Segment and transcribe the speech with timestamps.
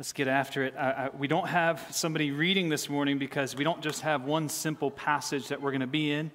[0.00, 0.74] Let's get after it.
[0.78, 4.48] I, I, we don't have somebody reading this morning because we don't just have one
[4.48, 6.30] simple passage that we're going to be in.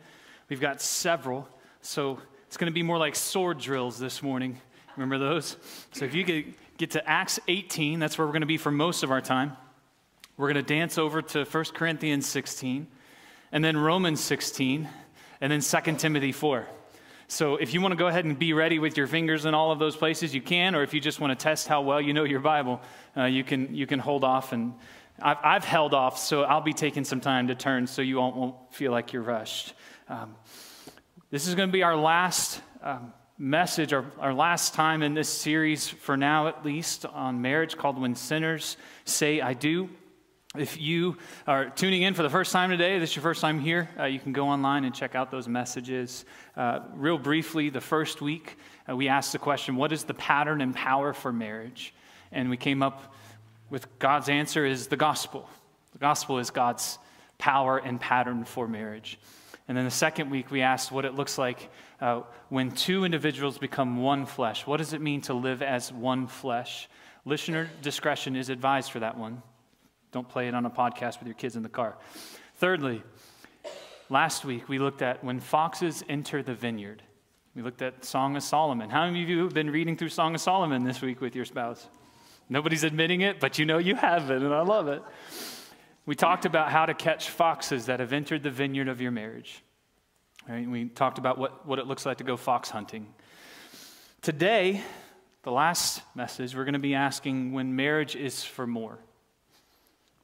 [0.49, 1.49] We've got several.
[1.81, 4.61] So it's going to be more like sword drills this morning.
[4.95, 5.57] Remember those?
[5.93, 8.69] So if you get, get to Acts 18, that's where we're going to be for
[8.69, 9.57] most of our time.
[10.37, 12.85] We're going to dance over to 1 Corinthians 16,
[13.51, 14.87] and then Romans 16,
[15.41, 16.67] and then 2 Timothy 4.
[17.27, 19.71] So if you want to go ahead and be ready with your fingers in all
[19.71, 22.13] of those places, you can, or if you just want to test how well you
[22.13, 22.81] know your Bible,
[23.17, 24.53] uh, you, can, you can hold off.
[24.53, 24.73] And
[25.19, 28.35] I've, I've, held off, so I'll be taking some time to turn so you won't,
[28.35, 29.73] won't feel like you're rushed.
[30.07, 30.35] Um,
[31.31, 35.29] this is going to be our last um, message, our, our last time in this
[35.29, 39.89] series, for now at least, on marriage called When Sinners Say I Do.
[40.57, 43.59] If you are tuning in for the first time today, this is your first time
[43.59, 46.23] here, uh, you can go online and check out those messages.
[46.55, 48.57] Uh, real briefly, the first week,
[48.89, 51.93] uh, we asked the question what is the pattern and power for marriage?
[52.31, 53.13] And we came up
[53.69, 55.49] with God's answer is the gospel.
[55.93, 56.99] The gospel is God's
[57.37, 59.19] power and pattern for marriage.
[59.67, 61.69] And then the second week, we asked what it looks like
[61.99, 64.65] uh, when two individuals become one flesh.
[64.67, 66.87] What does it mean to live as one flesh?
[67.25, 69.41] Listener discretion is advised for that one.
[70.15, 71.97] Don't play it on a podcast with your kids in the car.
[72.55, 73.03] Thirdly,
[74.09, 77.03] last week we looked at when foxes enter the vineyard.
[77.53, 78.89] We looked at Song of Solomon.
[78.89, 81.43] How many of you have been reading through Song of Solomon this week with your
[81.43, 81.89] spouse?
[82.47, 85.03] Nobody's admitting it, but you know you have it, and I love it.
[86.05, 89.63] We talked about how to catch foxes that have entered the vineyard of your marriage.
[90.47, 90.65] Right?
[90.65, 93.13] We talked about what, what it looks like to go fox hunting.
[94.21, 94.81] Today,
[95.43, 98.97] the last message, we're going to be asking when marriage is for more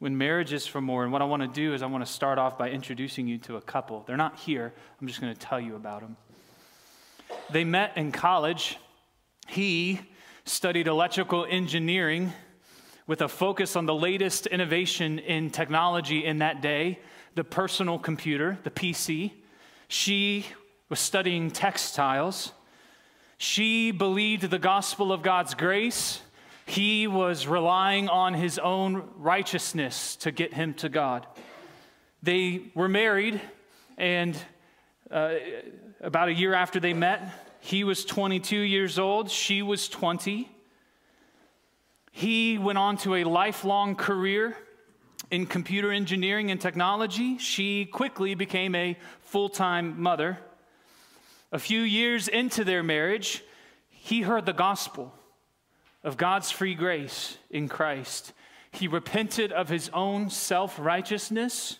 [0.01, 1.03] when marriage is for more.
[1.03, 3.37] And what I want to do is I want to start off by introducing you
[3.37, 4.03] to a couple.
[4.07, 6.17] They're not here, I'm just going to tell you about them.
[7.51, 8.79] They met in college.
[9.47, 10.01] He
[10.43, 12.33] studied electrical engineering
[13.05, 16.97] with a focus on the latest innovation in technology in that day
[17.35, 19.31] the personal computer, the PC.
[19.87, 20.47] She
[20.89, 22.53] was studying textiles.
[23.37, 26.21] She believed the gospel of God's grace
[26.65, 31.27] he was relying on his own righteousness to get him to God.
[32.23, 33.41] They were married,
[33.97, 34.37] and
[35.09, 35.35] uh,
[36.01, 37.21] about a year after they met,
[37.59, 40.49] he was 22 years old, she was 20.
[42.11, 44.57] He went on to a lifelong career
[45.29, 47.37] in computer engineering and technology.
[47.37, 50.37] She quickly became a full time mother.
[51.51, 53.43] A few years into their marriage,
[53.89, 55.13] he heard the gospel
[56.03, 58.33] of God's free grace in Christ.
[58.71, 61.77] He repented of his own self righteousness,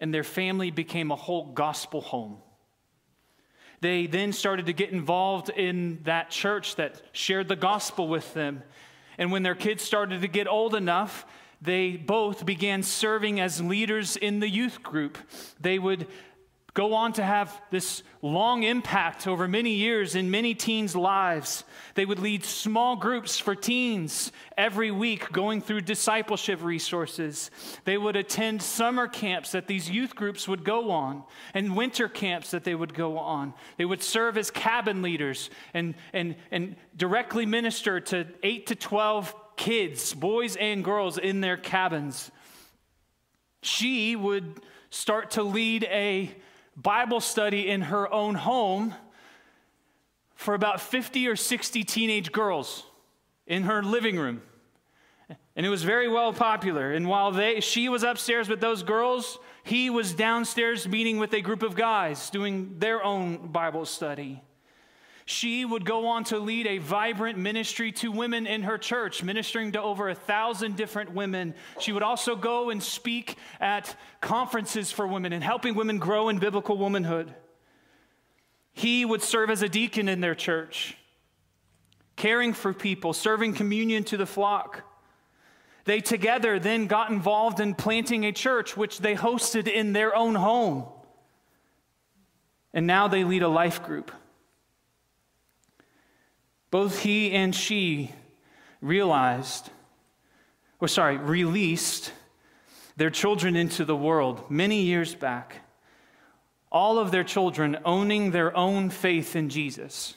[0.00, 2.38] and their family became a whole gospel home.
[3.80, 8.62] They then started to get involved in that church that shared the gospel with them.
[9.18, 11.26] And when their kids started to get old enough,
[11.60, 15.18] they both began serving as leaders in the youth group.
[15.60, 16.06] They would
[16.78, 21.64] go on to have this long impact over many years in many teens' lives.
[21.96, 27.50] They would lead small groups for teens every week, going through discipleship resources.
[27.84, 32.52] They would attend summer camps that these youth groups would go on, and winter camps
[32.52, 33.54] that they would go on.
[33.76, 39.34] They would serve as cabin leaders and, and, and directly minister to 8 to 12
[39.56, 42.30] kids, boys and girls, in their cabins.
[43.62, 44.60] She would
[44.90, 46.32] start to lead a
[46.80, 48.94] Bible study in her own home
[50.36, 52.84] for about 50 or 60 teenage girls
[53.48, 54.42] in her living room.
[55.56, 56.92] And it was very well popular.
[56.92, 61.40] And while they, she was upstairs with those girls, he was downstairs meeting with a
[61.40, 64.40] group of guys doing their own Bible study.
[65.30, 69.72] She would go on to lead a vibrant ministry to women in her church, ministering
[69.72, 71.54] to over a thousand different women.
[71.78, 76.38] She would also go and speak at conferences for women and helping women grow in
[76.38, 77.34] biblical womanhood.
[78.72, 80.96] He would serve as a deacon in their church,
[82.16, 84.82] caring for people, serving communion to the flock.
[85.84, 90.34] They together then got involved in planting a church, which they hosted in their own
[90.34, 90.86] home.
[92.72, 94.10] And now they lead a life group.
[96.70, 98.12] Both he and she
[98.80, 99.70] realized,
[100.80, 102.12] or sorry, released
[102.96, 105.56] their children into the world many years back.
[106.70, 110.14] All of their children owning their own faith in Jesus.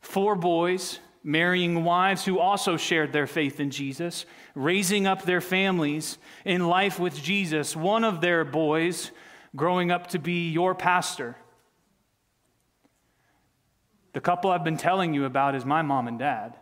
[0.00, 6.18] Four boys marrying wives who also shared their faith in Jesus, raising up their families
[6.44, 7.74] in life with Jesus.
[7.74, 9.10] One of their boys
[9.56, 11.34] growing up to be your pastor.
[14.14, 16.56] The couple I've been telling you about is my mom and dad.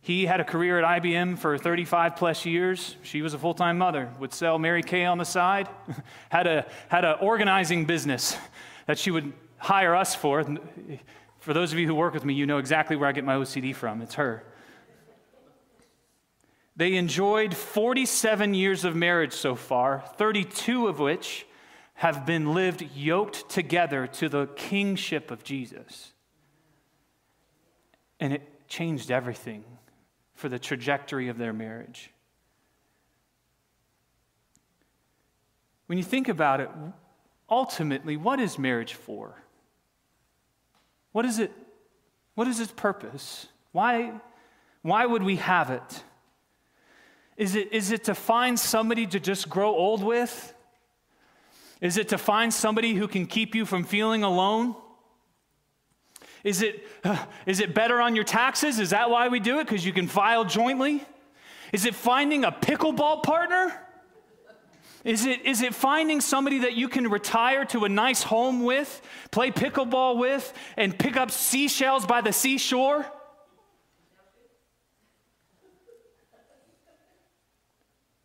[0.00, 2.96] He had a career at IBM for 35 plus years.
[3.02, 5.68] She was a full time mother, would sell Mary Kay on the side,
[6.28, 8.36] had a had an organizing business
[8.86, 10.44] that she would hire us for.
[11.40, 13.34] For those of you who work with me, you know exactly where I get my
[13.34, 14.00] OCD from.
[14.00, 14.44] It's her.
[16.76, 21.46] They enjoyed 47 years of marriage so far, 32 of which
[22.02, 26.12] have been lived yoked together to the kingship of Jesus.
[28.18, 29.62] And it changed everything
[30.34, 32.10] for the trajectory of their marriage.
[35.86, 36.70] When you think about it,
[37.48, 39.40] ultimately, what is marriage for?
[41.12, 41.52] What is it?
[42.34, 43.46] What is its purpose?
[43.70, 44.12] Why,
[44.82, 46.02] why would we have it?
[47.36, 50.52] Is it, is it to find somebody to just grow old with?
[51.82, 54.76] Is it to find somebody who can keep you from feeling alone?
[56.44, 58.78] Is it, uh, is it better on your taxes?
[58.78, 59.64] Is that why we do it?
[59.66, 61.04] Because you can file jointly?
[61.72, 63.78] Is it finding a pickleball partner?
[65.04, 69.02] Is it, is it finding somebody that you can retire to a nice home with,
[69.32, 73.04] play pickleball with, and pick up seashells by the seashore?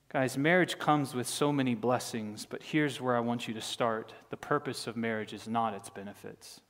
[0.09, 4.13] Guys, marriage comes with so many blessings, but here's where I want you to start.
[4.29, 6.61] The purpose of marriage is not its benefits.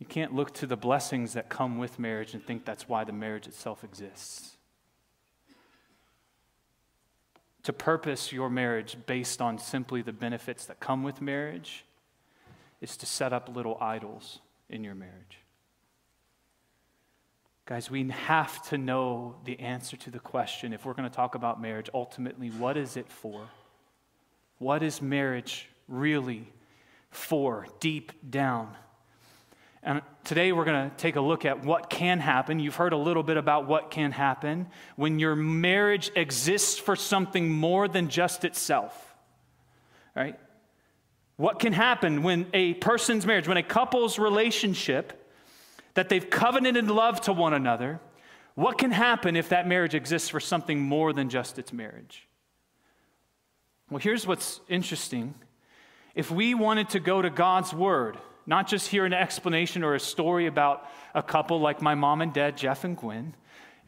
[0.00, 3.12] You can't look to the blessings that come with marriage and think that's why the
[3.12, 4.56] marriage itself exists.
[7.64, 11.84] To purpose your marriage based on simply the benefits that come with marriage
[12.80, 15.38] is to set up little idols in your marriage.
[17.68, 21.34] Guys, we have to know the answer to the question if we're going to talk
[21.34, 23.46] about marriage, ultimately, what is it for?
[24.56, 26.50] What is marriage really
[27.10, 28.74] for deep down?
[29.82, 32.58] And today we're going to take a look at what can happen.
[32.58, 37.50] You've heard a little bit about what can happen when your marriage exists for something
[37.50, 39.14] more than just itself.
[40.16, 40.40] Right?
[41.36, 45.26] What can happen when a person's marriage, when a couple's relationship
[45.98, 47.98] that they've covenanted love to one another,
[48.54, 52.28] what can happen if that marriage exists for something more than just its marriage?
[53.90, 55.34] Well, here's what's interesting.
[56.14, 58.16] If we wanted to go to God's Word,
[58.46, 62.32] not just hear an explanation or a story about a couple like my mom and
[62.32, 63.34] dad, Jeff and Gwen,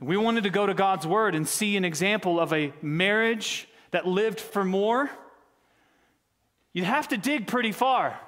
[0.01, 4.05] we wanted to go to God's Word and see an example of a marriage that
[4.05, 5.09] lived for more,
[6.73, 8.19] you'd have to dig pretty far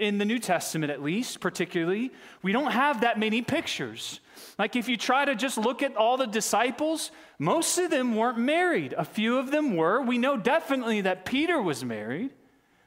[0.00, 2.10] in the New Testament, at least, particularly,
[2.42, 4.20] we don't have that many pictures.
[4.58, 8.38] Like, if you try to just look at all the disciples, most of them weren't
[8.38, 8.94] married.
[8.96, 10.00] A few of them were.
[10.00, 12.30] We know definitely that Peter was married.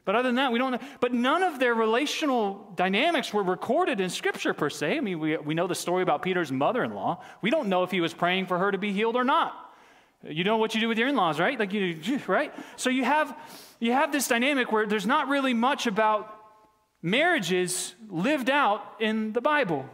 [0.04, 0.80] But other than that, we don't know.
[1.00, 4.98] But none of their relational dynamics were recorded in Scripture per se.
[4.98, 7.22] I mean, we, we know the story about Peter's mother in law.
[7.40, 9.54] We don't know if he was praying for her to be healed or not.
[10.22, 11.58] You know what you do with your in laws, right?
[11.58, 12.52] Like, you, right?
[12.76, 13.36] So you have,
[13.80, 16.43] you have this dynamic where there's not really much about
[17.04, 19.86] marriages lived out in the Bible.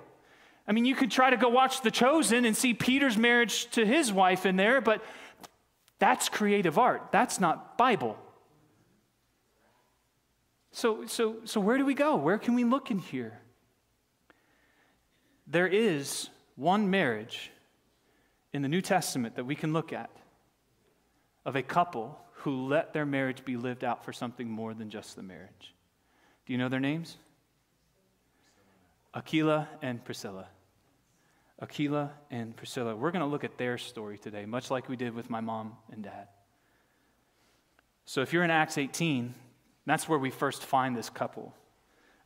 [0.67, 3.85] I mean, you could try to go watch The Chosen and see Peter's marriage to
[3.85, 5.03] his wife in there, but
[5.99, 7.09] that's creative art.
[7.11, 8.17] That's not Bible.
[10.71, 12.15] So, so, so where do we go?
[12.15, 13.41] Where can we look in here?
[15.49, 17.51] There is one marriage
[18.53, 20.11] in the New Testament that we can look at
[21.45, 25.17] of a couple who let their marriage be lived out for something more than just
[25.17, 25.75] the marriage.
[26.51, 27.17] Do you know their names?
[29.15, 30.49] Aquila and Priscilla.
[31.63, 32.97] Aquila and Priscilla.
[32.97, 35.75] We're going to look at their story today, much like we did with my mom
[35.93, 36.27] and dad.
[38.05, 39.33] So if you're in Acts 18,
[39.87, 41.55] that's where we first find this couple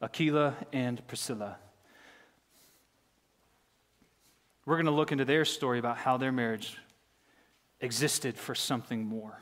[0.01, 1.59] Aquila and Priscilla.
[4.65, 6.79] We're going to look into their story about how their marriage
[7.79, 9.39] existed for something more.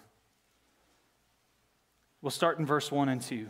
[2.20, 3.46] We'll start in verse 1 and 2.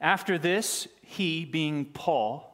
[0.00, 2.46] After this, he, being Paul,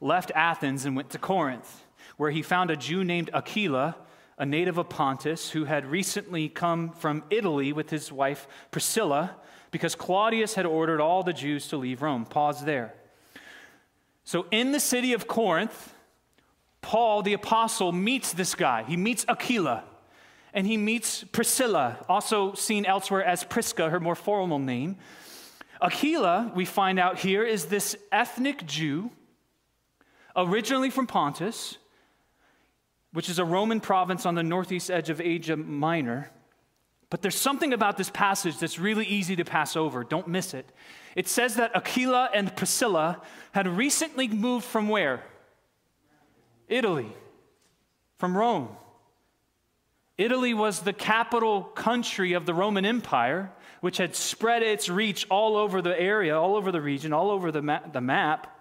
[0.00, 1.84] left Athens and went to Corinth,
[2.16, 3.96] where he found a Jew named Aquila,
[4.38, 9.36] a native of Pontus, who had recently come from Italy with his wife Priscilla,
[9.70, 12.24] because Claudius had ordered all the Jews to leave Rome.
[12.24, 12.94] Pause there.
[14.24, 15.94] So, in the city of Corinth,
[16.80, 18.84] Paul the apostle meets this guy.
[18.84, 19.84] He meets Aquila
[20.54, 24.96] and he meets Priscilla, also seen elsewhere as Prisca, her more formal name.
[25.80, 29.10] Aquila, we find out here, is this ethnic Jew,
[30.34, 31.78] originally from Pontus,
[33.12, 36.30] which is a Roman province on the northeast edge of Asia Minor.
[37.10, 40.04] But there's something about this passage that's really easy to pass over.
[40.04, 40.70] Don't miss it.
[41.16, 45.24] It says that Aquila and Priscilla had recently moved from where?
[46.68, 47.10] Italy
[48.18, 48.68] from Rome.
[50.18, 55.56] Italy was the capital country of the Roman Empire, which had spread its reach all
[55.56, 58.54] over the area, all over the region, all over the, ma- the map.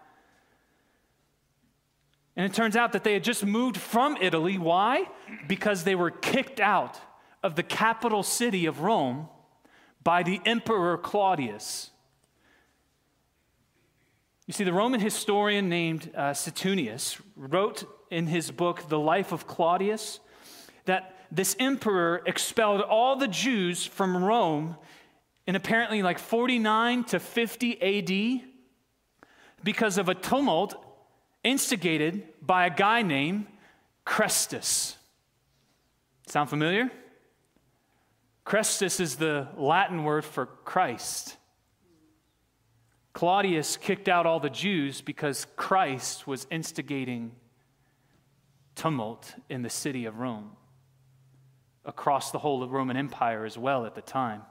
[2.36, 4.58] And it turns out that they had just moved from Italy.
[4.58, 5.10] Why?
[5.48, 7.00] Because they were kicked out
[7.44, 9.28] of the capital city of Rome
[10.04, 11.90] by the Emperor Claudius.
[14.46, 16.34] You see, the Roman historian named uh,
[17.36, 20.20] wrote in his book, The Life of Claudius,
[20.86, 24.78] that this emperor expelled all the Jews from Rome
[25.48, 28.42] in apparently like 49 to 50 AD
[29.64, 30.76] because of a tumult
[31.44, 33.48] instigated by a guy named
[34.06, 34.96] Chrestus.
[36.28, 36.92] Sound familiar?
[38.46, 41.38] Chrestus is the Latin word for Christ.
[43.14, 47.32] Claudius kicked out all the Jews because Christ was instigating
[48.76, 50.52] tumult in the city of Rome,
[51.84, 54.44] across the whole of Roman Empire as well at the time.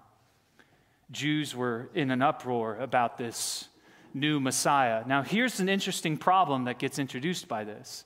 [1.11, 3.69] Jews were in an uproar about this
[4.13, 5.05] new Messiah.
[5.07, 8.05] Now, here's an interesting problem that gets introduced by this.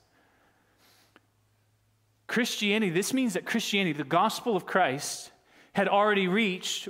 [2.27, 5.31] Christianity, this means that Christianity, the gospel of Christ,
[5.73, 6.89] had already reached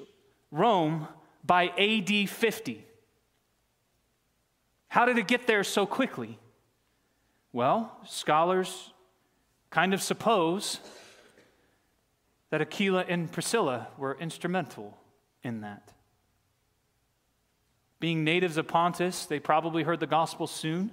[0.51, 1.07] Rome
[1.43, 2.85] by AD 50.
[4.89, 6.37] How did it get there so quickly?
[7.53, 8.91] Well, scholars
[9.69, 10.79] kind of suppose
[12.49, 14.97] that Aquila and Priscilla were instrumental
[15.43, 15.93] in that.
[18.01, 20.89] Being natives of Pontus, they probably heard the gospel soon.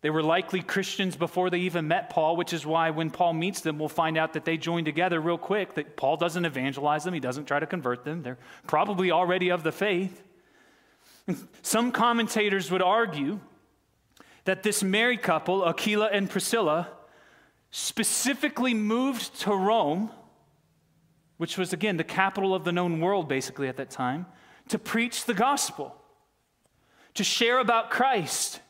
[0.00, 3.60] They were likely Christians before they even met Paul, which is why when Paul meets
[3.60, 7.14] them, we'll find out that they join together real quick, that Paul doesn't evangelize them,
[7.14, 8.22] he doesn't try to convert them.
[8.22, 10.22] They're probably already of the faith.
[11.62, 13.38] Some commentators would argue
[14.46, 16.88] that this married couple, Aquila and Priscilla,
[17.70, 20.10] specifically moved to Rome,
[21.36, 24.26] which was, again, the capital of the known world basically at that time,
[24.68, 25.94] to preach the gospel,
[27.14, 28.60] to share about Christ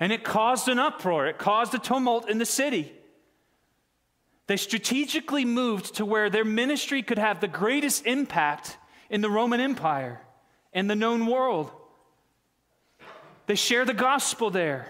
[0.00, 2.92] and it caused an uproar, it caused a tumult in the city.
[4.46, 8.78] They strategically moved to where their ministry could have the greatest impact
[9.10, 10.20] in the Roman Empire
[10.72, 11.70] and the known world.
[13.46, 14.88] They share the gospel there.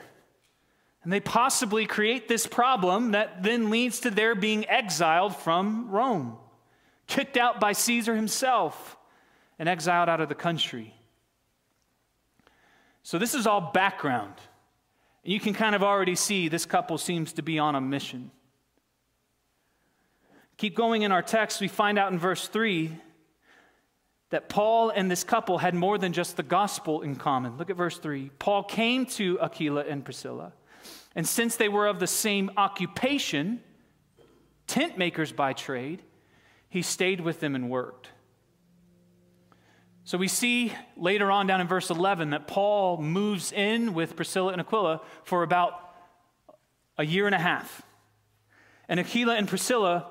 [1.03, 6.37] And they possibly create this problem that then leads to their being exiled from Rome,
[7.07, 8.98] kicked out by Caesar himself,
[9.59, 10.95] and exiled out of the country.
[13.03, 14.35] So, this is all background.
[15.25, 18.31] You can kind of already see this couple seems to be on a mission.
[20.57, 22.93] Keep going in our text, we find out in verse 3
[24.31, 27.57] that Paul and this couple had more than just the gospel in common.
[27.57, 28.31] Look at verse 3.
[28.39, 30.53] Paul came to Aquila and Priscilla,
[31.15, 33.61] and since they were of the same occupation,
[34.67, 36.03] tent makers by trade,
[36.69, 38.09] he stayed with them and worked.
[40.09, 44.53] So we see later on down in verse 11 that Paul moves in with Priscilla
[44.53, 45.75] and Aquila for about
[46.97, 47.83] a year and a half.
[48.89, 50.11] And Aquila and Priscilla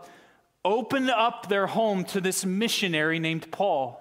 [0.63, 3.99] opened up their home to this missionary named Paul,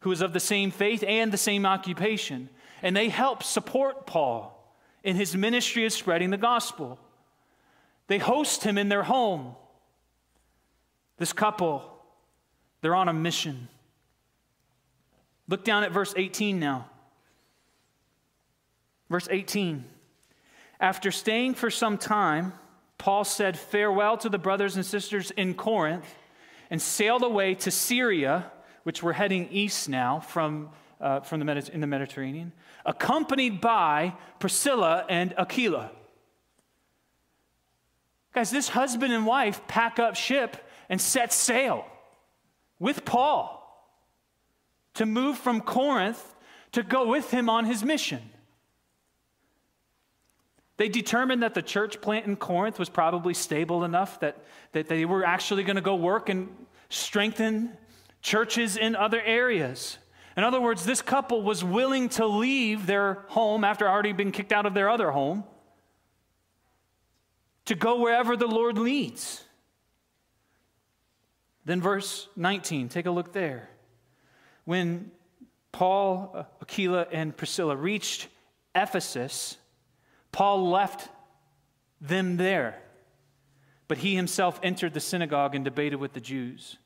[0.00, 2.48] who is of the same faith and the same occupation.
[2.82, 6.98] And they help support Paul in his ministry of spreading the gospel.
[8.08, 9.54] They host him in their home.
[11.18, 11.96] This couple,
[12.80, 13.68] they're on a mission.
[15.52, 16.86] Look down at verse 18 now.
[19.10, 19.84] Verse 18.
[20.80, 22.54] After staying for some time,
[22.96, 26.06] Paul said farewell to the brothers and sisters in Corinth
[26.70, 28.50] and sailed away to Syria,
[28.84, 30.70] which we're heading east now from,
[31.02, 32.54] uh, from the Mediter- in the Mediterranean,
[32.86, 35.90] accompanied by Priscilla and Aquila.
[38.32, 40.56] Guys, this husband and wife pack up ship
[40.88, 41.84] and set sail
[42.78, 43.61] with Paul
[44.94, 46.34] to move from Corinth
[46.72, 48.22] to go with him on his mission.
[50.76, 55.04] They determined that the church plant in Corinth was probably stable enough that, that they
[55.04, 56.48] were actually going to go work and
[56.88, 57.76] strengthen
[58.20, 59.98] churches in other areas.
[60.36, 64.52] In other words, this couple was willing to leave their home after already being kicked
[64.52, 65.44] out of their other home
[67.66, 69.44] to go wherever the Lord leads.
[71.64, 73.68] Then, verse 19, take a look there.
[74.64, 75.10] When
[75.72, 78.28] Paul, Aquila, and Priscilla reached
[78.74, 79.56] Ephesus,
[80.30, 81.08] Paul left
[82.00, 82.80] them there,
[83.88, 86.78] but he himself entered the synagogue and debated with the Jews.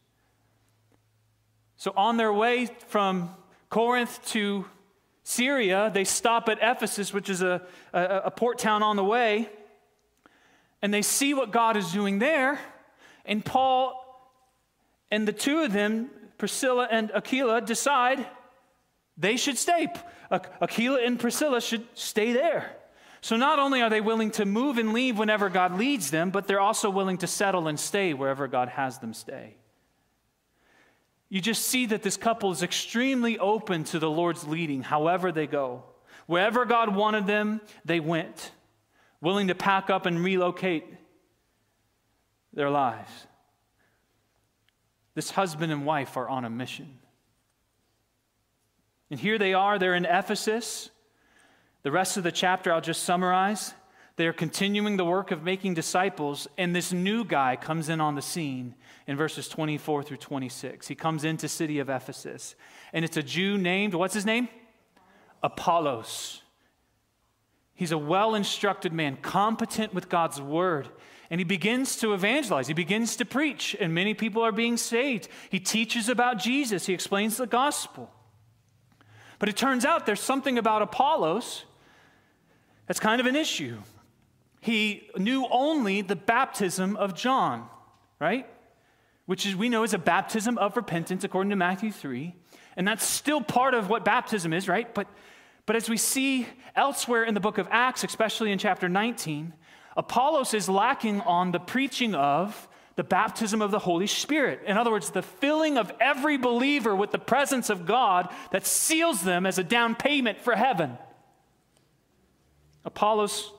[1.77, 3.31] So, on their way from
[3.69, 4.65] Corinth to
[5.23, 9.49] Syria, they stop at Ephesus, which is a, a, a port town on the way.
[10.83, 12.61] and they see what God is doing there.
[13.25, 14.03] And Paul
[15.11, 18.27] and the two of them, Priscilla and Aquila, decide
[19.17, 19.89] they should stay.
[20.31, 22.77] Aquila and Priscilla should stay there.
[23.21, 26.47] So not only are they willing to move and leave whenever God leads them, but
[26.47, 29.57] they're also willing to settle and stay wherever God has them stay.
[31.29, 35.47] You just see that this couple is extremely open to the Lord's leading, however they
[35.47, 35.83] go.
[36.27, 38.53] Wherever God wanted them, they went,
[39.21, 40.85] willing to pack up and relocate
[42.53, 43.11] their lives.
[45.17, 46.99] This husband and wife are on a mission.
[49.11, 50.91] And here they are, they're in Ephesus.
[51.83, 53.73] The rest of the chapter I'll just summarize.
[54.17, 58.15] They are continuing the work of making disciples, and this new guy comes in on
[58.15, 58.75] the scene
[59.07, 60.87] in verses 24 through 26.
[60.87, 62.55] He comes into city of Ephesus,
[62.93, 64.51] and it's a Jew named, what's his name?
[65.43, 66.43] Apollos.
[67.75, 70.89] He's a well instructed man, competent with God's word.
[71.31, 72.69] And he begins to evangelize.
[72.69, 75.29] He begins to preach, and many people are being saved.
[75.51, 76.87] He teaches about Jesus.
[76.87, 78.11] He explains the gospel.
[79.39, 81.65] But it turns out there's something about Apollos
[82.87, 83.79] that's kind of an issue.
[84.61, 87.69] He knew only the baptism of John,
[88.21, 88.49] right?
[89.27, 92.35] Which is, we know is a baptism of repentance according to Matthew 3.
[92.77, 94.93] And that's still part of what baptism is, right?
[94.95, 95.09] But,
[95.67, 99.53] but as we see elsewhere in the book of Acts, especially in chapter 19,
[99.97, 104.61] Apollos is lacking on the preaching of the baptism of the Holy Spirit.
[104.67, 109.23] In other words, the filling of every believer with the presence of God that seals
[109.23, 110.97] them as a down payment for heaven.
[112.85, 113.53] Apollos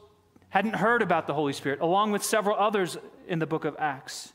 [0.50, 4.34] hadn't heard about the Holy Spirit, along with several others in the book of Acts.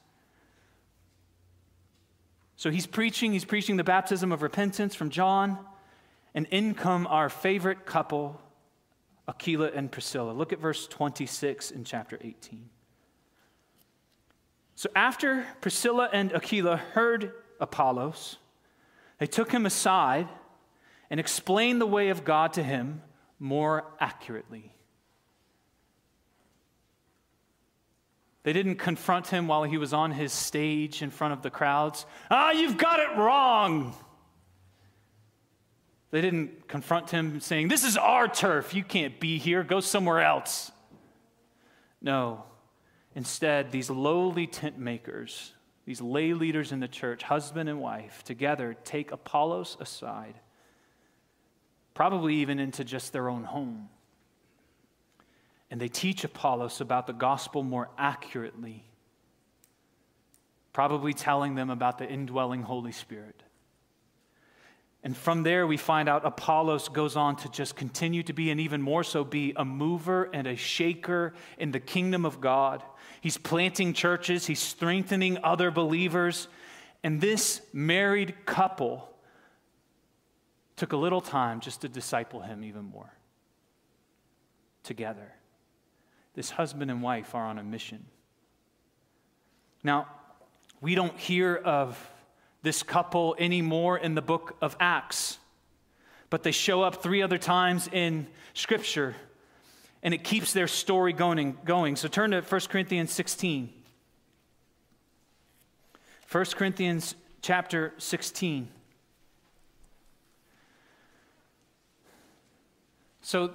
[2.56, 5.59] So he's preaching, he's preaching the baptism of repentance from John,
[6.35, 8.40] and in come our favorite couple,
[9.33, 10.33] Aquila and Priscilla.
[10.33, 12.69] Look at verse 26 in chapter 18.
[14.75, 18.37] So after Priscilla and Aquila heard Apollos,
[19.19, 20.28] they took him aside
[21.09, 23.00] and explained the way of God to him
[23.39, 24.75] more accurately.
[28.43, 32.04] They didn't confront him while he was on his stage in front of the crowds.
[32.30, 33.95] Ah, you've got it wrong.
[36.13, 38.73] They didn't confront him saying, This is our turf.
[38.75, 39.65] You can't be here.
[39.65, 40.71] Go somewhere else.
[42.01, 42.45] No.
[43.17, 45.53] Instead, these lowly tent makers,
[45.85, 50.39] these lay leaders in the church, husband and wife, together take Apollos aside,
[51.93, 53.89] probably even into just their own home
[55.73, 58.85] and they teach Apollos about the gospel more accurately,
[60.75, 63.43] probably telling them about the indwelling Holy Spirit.
[65.04, 68.60] And from there, we find out Apollos goes on to just continue to be, and
[68.60, 72.82] even more so, be a mover and a shaker in the kingdom of God.
[73.21, 76.49] He's planting churches, he's strengthening other believers.
[77.02, 79.08] And this married couple
[80.76, 83.12] took a little time just to disciple him even more
[84.84, 85.32] together
[86.34, 88.04] this husband and wife are on a mission.
[89.84, 90.08] Now,
[90.80, 92.12] we don't hear of
[92.63, 95.39] this couple anymore in the book of Acts,
[96.31, 99.15] but they show up three other times in Scripture,
[100.03, 101.59] and it keeps their story going.
[101.65, 101.97] going.
[101.97, 103.73] So turn to 1 Corinthians 16.
[106.31, 108.69] 1 Corinthians chapter 16.
[113.21, 113.53] So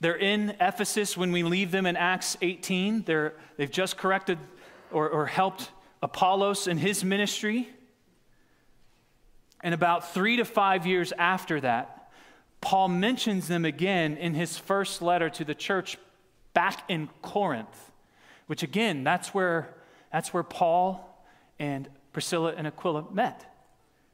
[0.00, 3.02] they're in Ephesus when we leave them in Acts 18.
[3.02, 4.38] They're, they've just corrected
[4.92, 5.70] or, or helped
[6.02, 7.68] Apollos in his ministry.
[9.62, 12.10] And about three to five years after that,
[12.60, 15.98] Paul mentions them again in his first letter to the church
[16.52, 17.90] back in Corinth,
[18.46, 19.74] which again, that's where,
[20.12, 21.24] that's where Paul
[21.58, 23.46] and Priscilla and Aquila met,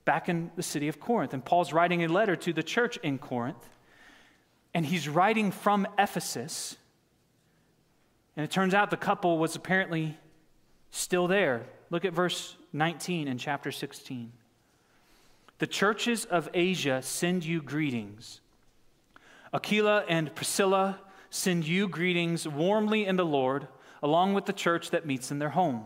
[0.04, 1.32] back in the city of Corinth.
[1.32, 3.68] And Paul's writing a letter to the church in Corinth
[4.76, 6.76] and he's writing from Ephesus.
[8.36, 10.18] And it turns out the couple was apparently
[10.90, 11.64] still there.
[11.88, 14.30] Look at verse 19 in chapter 16.
[15.58, 18.40] The churches of Asia send you greetings.
[19.54, 23.68] Aquila and Priscilla send you greetings warmly in the Lord,
[24.02, 25.84] along with the church that meets in their home.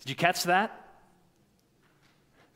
[0.00, 0.80] Did you catch that?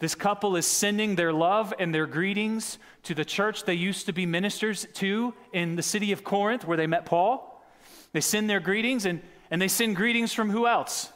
[0.01, 4.13] This couple is sending their love and their greetings to the church they used to
[4.13, 7.65] be ministers to in the city of Corinth where they met Paul.
[8.13, 11.13] They send their greetings and, and they send greetings from who else?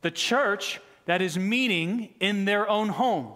[0.00, 0.80] The church
[1.10, 3.32] that is meeting in their own home.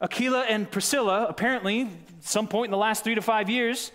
[0.00, 3.92] Aquila and Priscilla, apparently, some point in the last three to five years,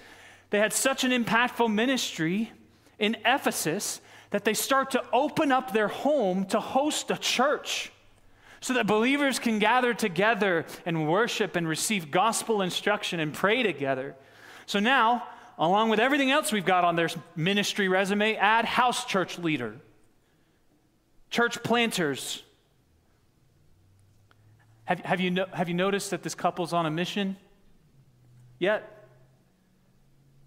[0.49, 2.53] they had such an impactful ministry
[2.99, 3.99] in Ephesus
[4.29, 7.91] that they start to open up their home to host a church
[8.61, 14.15] so that believers can gather together and worship and receive gospel instruction and pray together.
[14.67, 19.37] So now, along with everything else we've got on their ministry resume, add house church
[19.37, 19.75] leader,
[21.35, 22.43] church planters.
[24.85, 27.35] Have, have, you, no, have you noticed that this couple's on a mission
[28.57, 29.05] yet?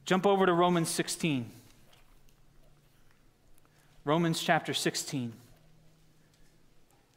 [0.07, 1.51] Jump over to Romans 16.
[4.07, 5.35] Romans chapter 16.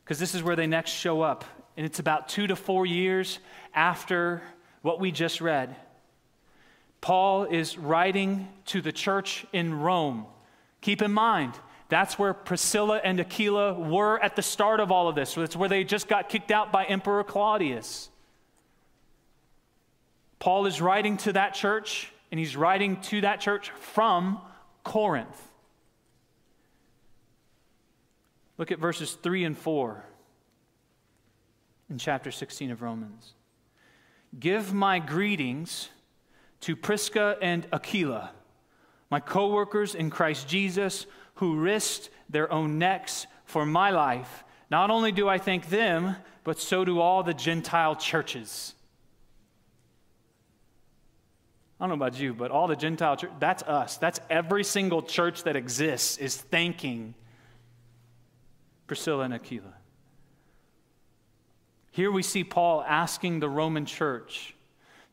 [0.04, 1.46] Because this is where they next show up.
[1.78, 3.40] And it's about two to four years
[3.74, 4.42] after
[4.82, 5.74] what we just read.
[7.00, 10.26] Paul is writing to the church in Rome.
[10.82, 11.54] Keep in mind,
[11.92, 15.36] that's where Priscilla and Aquila were at the start of all of this.
[15.36, 18.08] It's where they just got kicked out by Emperor Claudius.
[20.40, 24.40] Paul is writing to that church, and he's writing to that church from
[24.86, 25.50] Corinth.
[28.58, 30.02] Look at verses 3 and 4
[31.90, 33.34] in chapter 16 of Romans.
[34.40, 35.90] Give my greetings
[36.62, 38.32] to Prisca and Aquila,
[39.10, 41.06] my co workers in Christ Jesus,
[41.42, 44.44] who risked their own necks for my life.
[44.70, 48.76] Not only do I thank them, but so do all the Gentile churches.
[51.80, 53.98] I don't know about you, but all the Gentile church, that's us.
[53.98, 57.16] That's every single church that exists is thanking
[58.86, 59.74] Priscilla and Aquila.
[61.90, 64.54] Here we see Paul asking the Roman church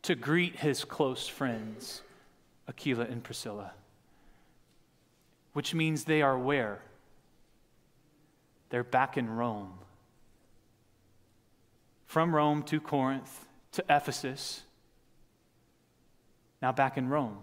[0.03, 2.03] to greet his close friends,
[2.69, 3.73] Aquila and Priscilla,
[5.53, 6.83] which means they are where?
[8.71, 9.73] They're back in Rome.
[12.07, 14.63] From Rome to Corinth to Ephesus,
[16.63, 17.39] now back in Rome.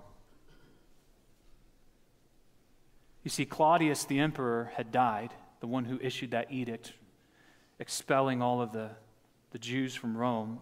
[3.24, 6.94] You see, Claudius the emperor had died the one who issued that edict
[7.80, 8.92] expelling all of the,
[9.52, 10.60] the Jews from Rome.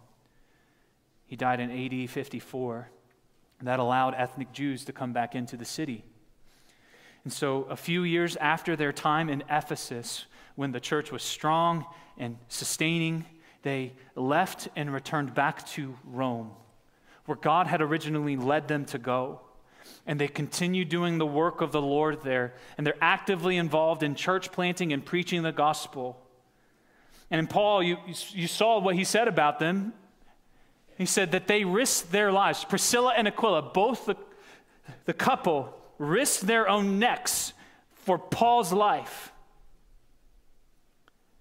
[1.25, 2.89] He died in AD 54.
[3.61, 6.03] That allowed ethnic Jews to come back into the city.
[7.23, 11.85] And so, a few years after their time in Ephesus, when the church was strong
[12.17, 13.25] and sustaining,
[13.61, 16.51] they left and returned back to Rome,
[17.25, 19.41] where God had originally led them to go
[20.05, 22.53] and they continue doing the work of the Lord there.
[22.77, 26.19] And they're actively involved in church planting and preaching the gospel.
[27.31, 27.97] And in Paul, you,
[28.31, 29.93] you saw what he said about them.
[30.97, 32.65] He said that they risked their lives.
[32.65, 34.15] Priscilla and Aquila, both the,
[35.05, 37.53] the couple, risked their own necks
[37.93, 39.31] for Paul's life.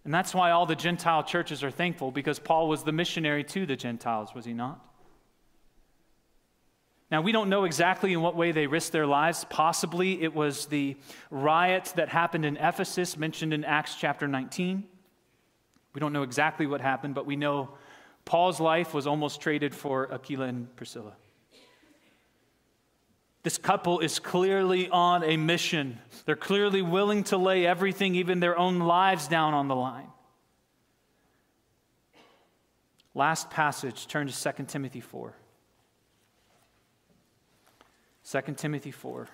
[0.04, 3.66] And that's why all the Gentile churches are thankful because Paul was the missionary to
[3.66, 4.84] the Gentiles, was he not?
[7.10, 9.44] Now, we don't know exactly in what way they risked their lives.
[9.50, 10.96] Possibly it was the
[11.30, 14.84] riot that happened in Ephesus, mentioned in Acts chapter 19.
[15.92, 17.74] We don't know exactly what happened, but we know
[18.24, 21.12] Paul's life was almost traded for Aquila and Priscilla.
[23.42, 25.98] This couple is clearly on a mission.
[26.26, 30.06] They're clearly willing to lay everything, even their own lives, down on the line.
[33.14, 35.34] Last passage, turn to 2 Timothy 4.
[38.30, 39.28] 2 Timothy 4.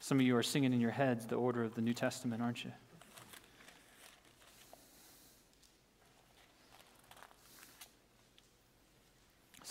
[0.00, 2.64] Some of you are singing in your heads the order of the New Testament, aren't
[2.64, 2.72] you?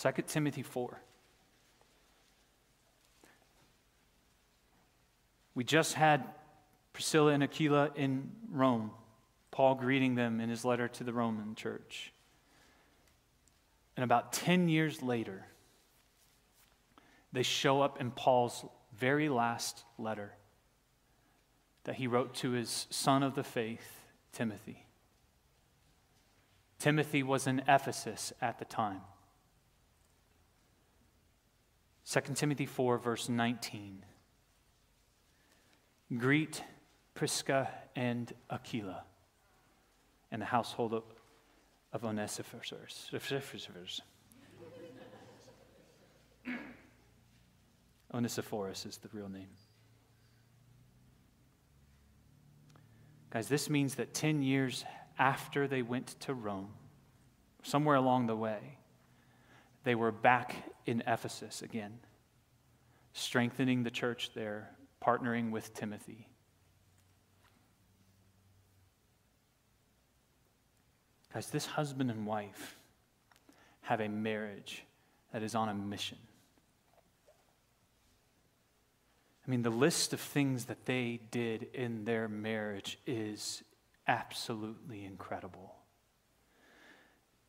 [0.04, 1.00] Second Timothy 4.
[5.54, 6.24] We just had
[6.92, 8.90] Priscilla and Aquila in Rome,
[9.50, 12.12] Paul greeting them in his letter to the Roman church.
[13.96, 15.46] And about 10 years later,
[17.32, 18.62] they show up in Paul's
[18.94, 20.34] very last letter
[21.84, 24.84] that he wrote to his son of the faith, Timothy.
[26.78, 29.00] Timothy was in Ephesus at the time.
[32.10, 34.04] 2 Timothy 4, verse 19.
[36.16, 36.62] Greet
[37.14, 39.04] Prisca and Aquila
[40.30, 41.04] and the household of
[41.94, 43.08] of Onesiphorus.
[48.12, 49.48] Onesiphorus is the real name.
[53.30, 54.84] Guys, this means that 10 years
[55.18, 56.70] after they went to Rome,
[57.62, 58.78] somewhere along the way,
[59.84, 61.98] they were back in Ephesus again,
[63.12, 64.70] strengthening the church there,
[65.02, 66.28] partnering with Timothy.
[71.32, 72.76] Guys, this husband and wife
[73.82, 74.84] have a marriage
[75.32, 76.18] that is on a mission.
[79.46, 83.62] I mean, the list of things that they did in their marriage is
[84.08, 85.74] absolutely incredible.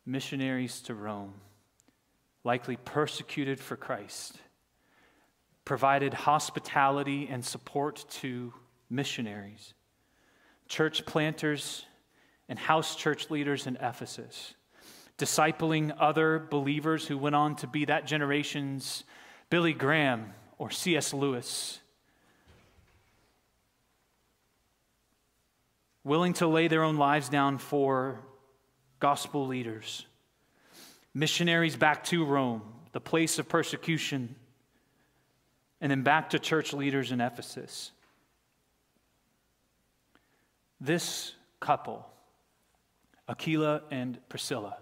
[0.04, 1.34] Missionaries to Rome,
[2.46, 4.38] likely persecuted for Christ,
[5.64, 8.54] provided hospitality and support to
[8.88, 9.74] missionaries,
[10.68, 11.84] church planters,
[12.48, 14.54] and house church leaders in Ephesus,
[15.18, 19.02] discipling other believers who went on to be that generation's
[19.50, 21.12] Billy Graham or C.S.
[21.12, 21.80] Lewis
[26.04, 28.20] willing to lay their own lives down for
[29.00, 30.06] gospel leaders,
[31.16, 32.60] missionaries back to Rome,
[32.92, 34.34] the place of persecution,
[35.80, 37.90] and then back to church leaders in Ephesus.
[40.78, 42.06] This couple,
[43.30, 44.76] Aquila and Priscilla,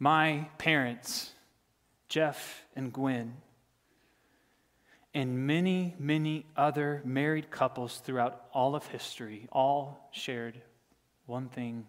[0.00, 1.30] my parents,
[2.08, 3.36] Jeff and Gwen,
[5.14, 10.60] and many, many other married couples throughout all of history all shared
[11.26, 11.86] one thing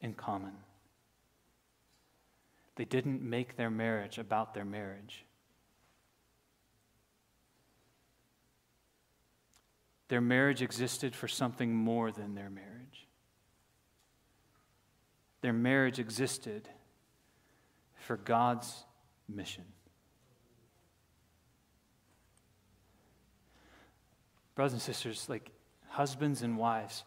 [0.00, 0.52] in common.
[2.76, 5.24] They didn't make their marriage about their marriage.
[10.08, 13.08] Their marriage existed for something more than their marriage.
[15.40, 16.68] Their marriage existed
[17.96, 18.84] for God's
[19.28, 19.64] mission.
[24.54, 25.50] brothers and sisters, like
[25.88, 27.04] husbands and wives,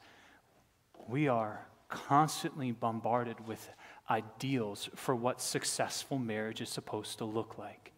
[1.07, 3.69] we are constantly bombarded with
[4.09, 7.91] ideals for what successful marriage is supposed to look like.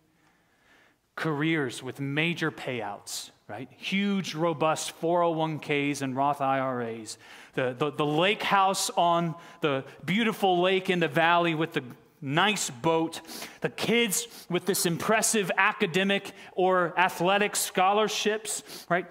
[1.16, 3.70] Careers with major payouts, right?
[3.78, 7.18] Huge, robust 401ks and Roth IRAs.
[7.56, 11.84] The, the, the lake house on the beautiful lake in the valley with the
[12.22, 13.22] nice boat.
[13.62, 19.06] The kids with this impressive academic or athletic scholarships, right?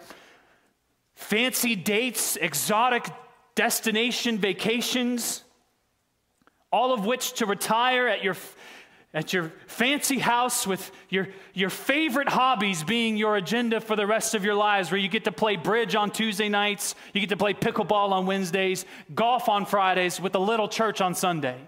[1.18, 3.04] fancy dates, exotic
[3.56, 5.42] destination vacations,
[6.70, 8.37] all of which to retire at your,
[9.14, 14.35] at your fancy house with your, your favorite hobbies being your agenda for the rest
[14.35, 17.37] of your lives, where you get to play bridge on Tuesday nights, you get to
[17.37, 21.59] play pickleball on Wednesdays, golf on Fridays, with a little church on Sunday.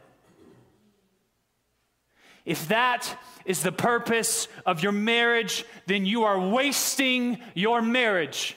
[2.44, 8.56] If that is the purpose of your marriage, then you are wasting your marriage.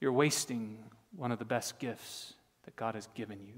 [0.00, 0.78] you're wasting
[1.16, 3.54] one of the best gifts that God has given you.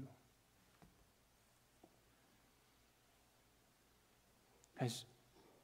[4.79, 5.03] As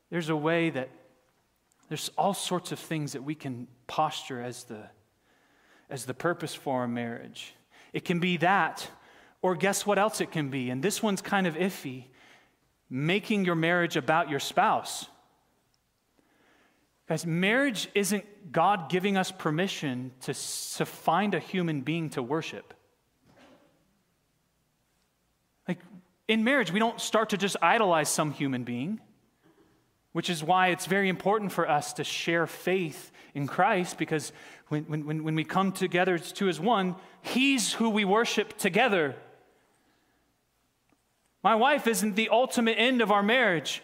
[0.09, 0.89] there's a way that
[1.87, 4.81] there's all sorts of things that we can posture as the,
[5.89, 7.53] as the purpose for our marriage.
[7.93, 8.89] It can be that,
[9.41, 10.69] or guess what else it can be?
[10.69, 12.05] And this one's kind of iffy
[12.89, 15.07] making your marriage about your spouse.
[17.07, 22.73] Guys, marriage isn't God giving us permission to, to find a human being to worship.
[25.67, 25.79] Like
[26.27, 28.99] in marriage, we don't start to just idolize some human being,
[30.13, 34.31] which is why it's very important for us to share faith in Christ because
[34.69, 39.15] when, when, when we come together two as one, He's who we worship together.
[41.43, 43.83] My wife isn't the ultimate end of our marriage.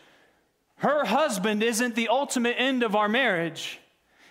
[0.82, 3.80] Her husband isn't the ultimate end of our marriage,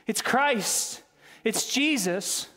[0.08, 1.00] it's Christ,
[1.44, 2.48] it's Jesus.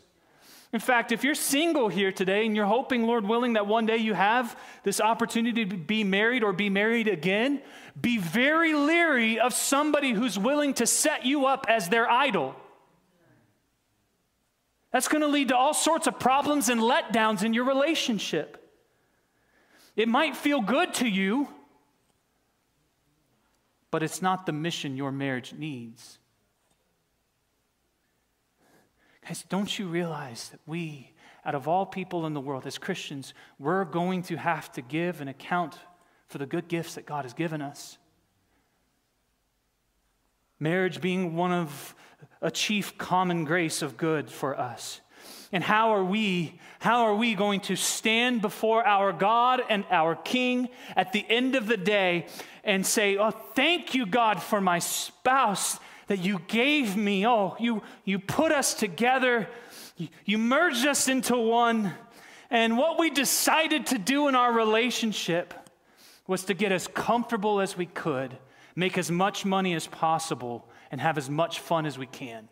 [0.72, 3.98] In fact, if you're single here today and you're hoping, Lord willing, that one day
[3.98, 7.62] you have this opportunity to be married or be married again,
[8.00, 12.56] be very leery of somebody who's willing to set you up as their idol.
[14.90, 18.60] That's going to lead to all sorts of problems and letdowns in your relationship.
[19.94, 21.46] It might feel good to you,
[23.94, 26.18] but it's not the mission your marriage needs.
[29.24, 31.12] Guys, don't you realize that we,
[31.46, 35.20] out of all people in the world, as Christians, we're going to have to give
[35.20, 35.78] an account
[36.26, 37.96] for the good gifts that God has given us?
[40.58, 41.94] Marriage being one of
[42.42, 45.02] a chief common grace of good for us.
[45.52, 50.14] And how are we how are we going to stand before our God and our
[50.14, 52.26] King at the end of the day
[52.62, 55.78] and say, "Oh, thank you God for my spouse
[56.08, 57.26] that you gave me.
[57.26, 59.48] Oh, you you put us together.
[59.96, 61.94] You, you merged us into one."
[62.50, 65.54] And what we decided to do in our relationship
[66.26, 68.36] was to get as comfortable as we could,
[68.76, 72.48] make as much money as possible, and have as much fun as we can.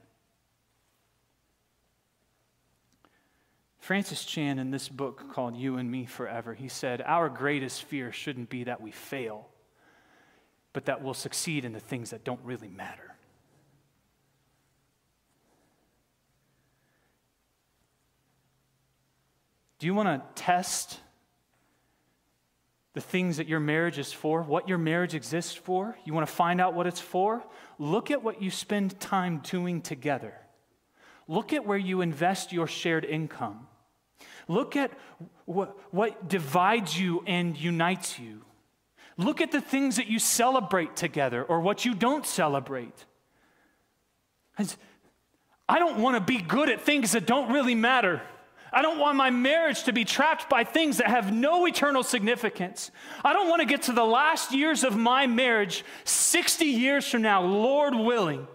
[3.82, 8.12] Francis Chan, in this book called You and Me Forever, he said, Our greatest fear
[8.12, 9.48] shouldn't be that we fail.
[10.72, 13.16] but that we'll succeed in the things that don't really matter.
[19.80, 21.00] Do you want to test
[22.94, 25.98] the things that your marriage is for, what your marriage exists for?
[26.04, 27.42] You want to find out what it's for?
[27.78, 30.34] Look at what you spend time doing together.
[31.26, 33.66] Look at where you invest your shared income.
[34.52, 34.92] Look at
[35.46, 38.42] what, what divides you and unites you.
[39.16, 43.06] Look at the things that you celebrate together or what you don't celebrate.
[45.68, 48.20] I don't want to be good at things that don't really matter.
[48.72, 52.90] I don't want my marriage to be trapped by things that have no eternal significance.
[53.24, 57.22] I don't want to get to the last years of my marriage, 60 years from
[57.22, 58.46] now, Lord willing,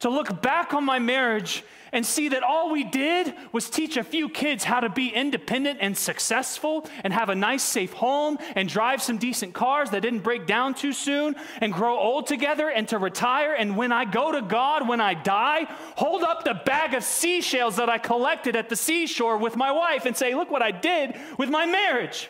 [0.00, 4.02] to look back on my marriage and see that all we did was teach a
[4.02, 8.68] few kids how to be independent and successful and have a nice, safe home and
[8.68, 12.88] drive some decent cars that didn't break down too soon and grow old together and
[12.88, 13.54] to retire.
[13.54, 17.76] And when I go to God, when I die, hold up the bag of seashells
[17.76, 21.14] that I collected at the seashore with my wife and say, Look what I did
[21.38, 22.28] with my marriage.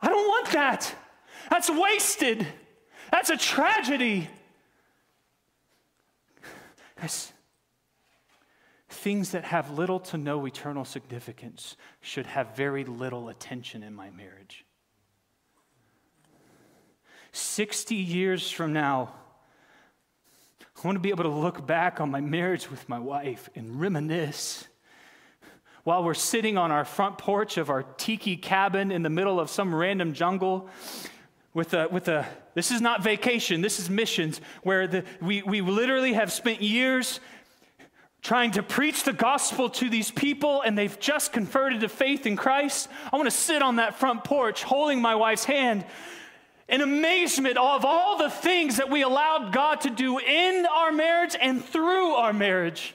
[0.00, 0.94] I don't want that.
[1.50, 2.46] That's wasted.
[3.10, 4.28] That's a tragedy.
[7.00, 7.32] Guys,
[8.98, 14.10] things that have little to no eternal significance should have very little attention in my
[14.10, 14.64] marriage.
[17.32, 19.14] 60 years from now,
[20.60, 23.80] I want to be able to look back on my marriage with my wife and
[23.80, 24.66] reminisce
[25.84, 29.48] while we're sitting on our front porch of our tiki cabin in the middle of
[29.48, 30.68] some random jungle
[31.54, 35.60] with a, with a this is not vacation, this is missions, where the, we, we
[35.60, 37.20] literally have spent years
[38.22, 42.36] trying to preach the gospel to these people and they've just converted to faith in
[42.36, 42.88] Christ.
[43.12, 45.84] I want to sit on that front porch holding my wife's hand
[46.68, 51.36] in amazement of all the things that we allowed God to do in our marriage
[51.40, 52.94] and through our marriage.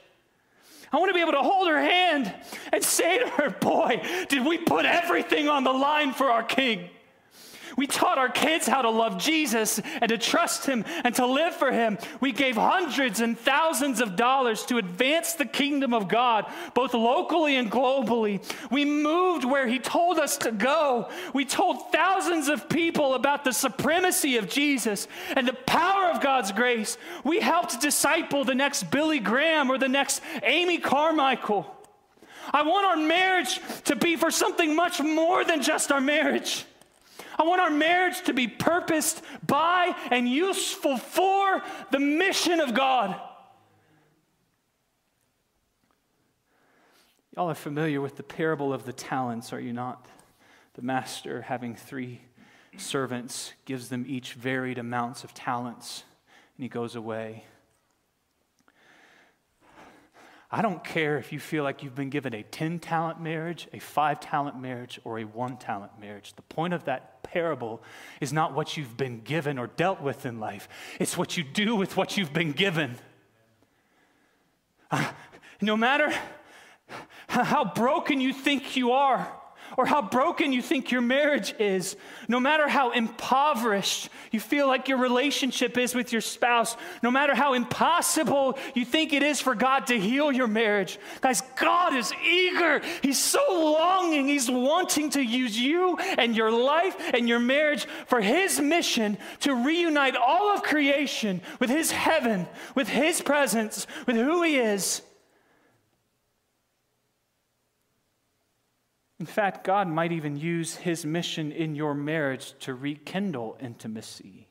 [0.92, 2.32] I want to be able to hold her hand
[2.72, 6.88] and say to her, Boy, did we put everything on the line for our King?
[7.78, 11.56] We taught our kids how to love Jesus and to trust Him and to live
[11.56, 11.98] for Him.
[12.20, 17.56] We gave hundreds and thousands of dollars to advance the kingdom of God, both locally
[17.56, 18.44] and globally.
[18.70, 21.10] We moved where He told us to go.
[21.34, 26.52] We told thousands of people about the supremacy of Jesus and the power of God's
[26.52, 26.98] grace.
[27.24, 31.70] We helped disciple the next Billy Graham or the next Amy Carmichael.
[32.52, 36.66] I want our marriage to be for something much more than just our marriage.
[37.38, 43.20] I want our marriage to be purposed by and useful for the mission of God.
[47.36, 50.06] Y'all are familiar with the parable of the talents, are you not?
[50.76, 52.22] The master, having three
[52.78, 56.04] servants, gives them each varied amounts of talents,
[56.58, 57.46] and he goes away.
[60.56, 63.80] I don't care if you feel like you've been given a 10 talent marriage, a
[63.80, 66.36] five talent marriage, or a one talent marriage.
[66.36, 67.82] The point of that parable
[68.22, 71.76] is not what you've been given or dealt with in life, it's what you do
[71.76, 72.98] with what you've been given.
[74.92, 75.12] Uh,
[75.60, 76.14] no matter
[77.28, 79.36] how broken you think you are,
[79.78, 81.96] or how broken you think your marriage is,
[82.28, 87.36] no matter how impoverished you feel like your relationship is with your spouse, no matter
[87.36, 92.12] how impossible you think it is for God to heal your marriage, guys, God is
[92.26, 92.82] eager.
[93.02, 94.28] He's so longing.
[94.28, 99.56] He's wanting to use you and your life and your marriage for His mission to
[99.56, 105.02] reunite all of creation with His heaven, with His presence, with who He is.
[109.20, 114.48] In fact, God might even use his mission in your marriage to rekindle intimacy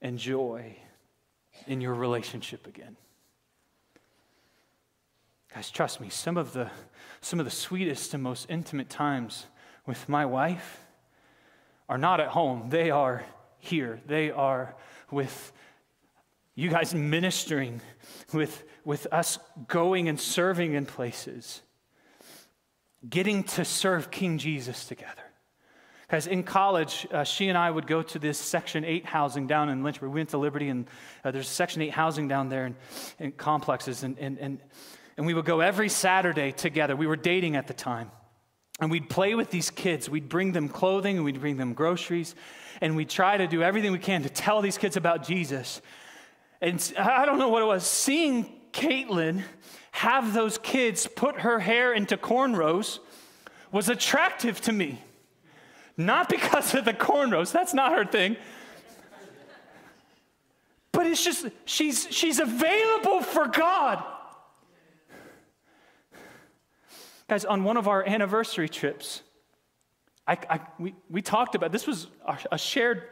[0.00, 0.76] and joy
[1.66, 2.96] in your relationship again.
[5.54, 6.70] Guys, trust me, some of the,
[7.20, 9.46] some of the sweetest and most intimate times
[9.86, 10.80] with my wife
[11.88, 12.70] are not at home.
[12.70, 13.22] They are
[13.58, 14.00] here.
[14.06, 14.74] They are
[15.10, 15.52] with
[16.54, 17.80] you guys ministering,
[18.32, 19.38] with, with us
[19.68, 21.62] going and serving in places
[23.08, 25.22] getting to serve King Jesus together.
[26.02, 29.70] Because in college, uh, she and I would go to this Section 8 housing down
[29.70, 30.10] in Lynchburg.
[30.10, 30.86] We went to Liberty, and
[31.24, 32.76] uh, there's Section 8 housing down there in,
[33.18, 34.02] in complexes.
[34.02, 34.60] And, and, and,
[35.16, 36.94] and we would go every Saturday together.
[36.96, 38.10] We were dating at the time.
[38.78, 40.10] And we'd play with these kids.
[40.10, 42.34] We'd bring them clothing and we'd bring them groceries.
[42.80, 45.80] And we'd try to do everything we can to tell these kids about Jesus.
[46.60, 47.86] And I don't know what it was.
[47.86, 49.42] Seeing Caitlin
[49.92, 52.98] have those kids put her hair into cornrows
[53.70, 55.00] was attractive to me.
[55.96, 58.36] Not because of the cornrows, that's not her thing.
[60.92, 64.02] but it's just, she's, she's available for God.
[67.28, 69.22] Guys, on one of our anniversary trips,
[70.26, 72.06] I, I, we, we talked about this was
[72.50, 73.08] a shared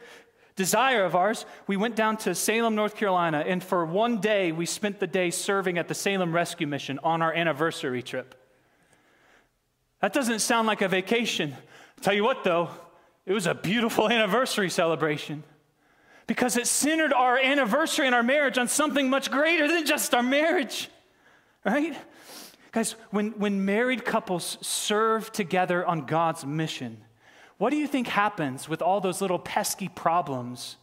[0.55, 1.45] desire of ours.
[1.67, 5.29] We went down to Salem, North Carolina, and for one day, we spent the day
[5.31, 8.35] serving at the Salem Rescue Mission on our anniversary trip.
[10.01, 11.53] That doesn't sound like a vacation.
[11.53, 12.69] I'll tell you what, though,
[13.25, 15.43] it was a beautiful anniversary celebration
[16.27, 20.23] because it centered our anniversary and our marriage on something much greater than just our
[20.23, 20.89] marriage,
[21.65, 21.95] right?
[22.71, 27.03] Guys, when, when married couples serve together on God's mission,
[27.61, 30.77] what do you think happens with all those little pesky problems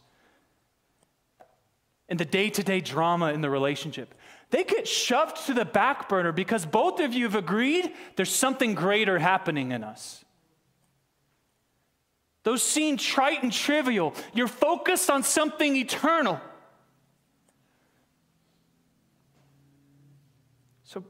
[2.07, 4.15] and the day to day drama in the relationship?
[4.49, 8.75] They get shoved to the back burner because both of you have agreed there's something
[8.75, 10.23] greater happening in us.
[12.43, 14.13] Those seem trite and trivial.
[14.33, 16.39] You're focused on something eternal.
[20.85, 21.03] So,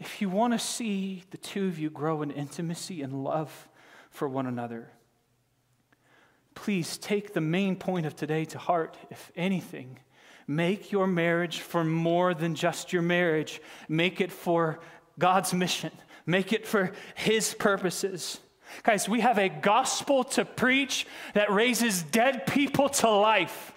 [0.00, 3.67] if you want to see the two of you grow in intimacy and love
[4.18, 4.90] for one another,
[6.56, 8.96] please take the main point of today to heart.
[9.10, 10.00] If anything,
[10.48, 14.80] make your marriage for more than just your marriage, make it for
[15.20, 15.92] God's mission,
[16.26, 18.40] make it for His purposes.
[18.82, 23.72] Guys, we have a gospel to preach that raises dead people to life.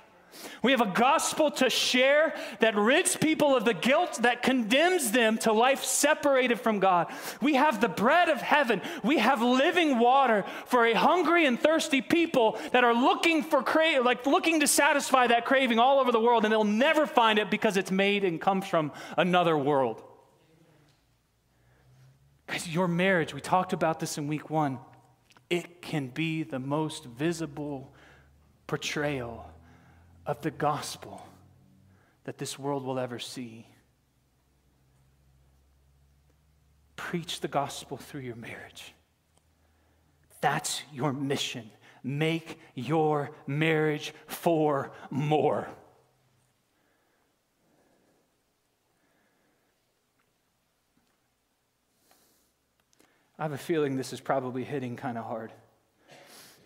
[0.63, 5.38] We have a gospel to share that rids people of the guilt that condemns them
[5.39, 7.11] to life separated from God.
[7.41, 8.82] We have the bread of heaven.
[9.03, 14.01] We have living water for a hungry and thirsty people that are looking for cra-
[14.01, 17.49] like looking to satisfy that craving all over the world and they'll never find it
[17.51, 20.01] because it's made and comes from another world.
[22.47, 24.79] Guys, your marriage, we talked about this in week 1.
[25.49, 27.93] It can be the most visible
[28.67, 29.51] portrayal
[30.32, 31.27] of the gospel
[32.23, 33.67] that this world will ever see.
[36.95, 38.93] Preach the gospel through your marriage.
[40.39, 41.69] That's your mission.
[42.01, 45.67] Make your marriage for more.
[53.38, 55.51] I have a feeling this is probably hitting kind of hard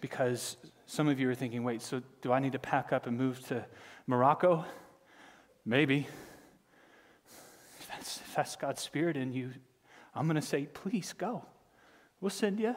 [0.02, 0.56] because
[0.86, 3.46] some of you are thinking, wait, so do I need to pack up and move
[3.48, 3.66] to
[4.08, 4.66] Morocco?
[5.66, 6.08] Maybe.
[7.80, 9.52] If that's, if that's God's Spirit in you,
[10.14, 11.44] I'm going to say, please go.
[12.22, 12.76] We'll send you.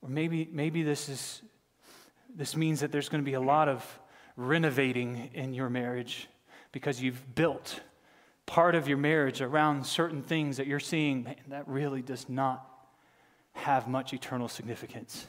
[0.00, 1.42] Or maybe, maybe this, is,
[2.34, 3.98] this means that there's going to be a lot of
[4.36, 6.28] renovating in your marriage
[6.72, 7.80] because you've built
[8.46, 12.71] part of your marriage around certain things that you're seeing, man, that really does not
[13.52, 15.26] have much eternal significance.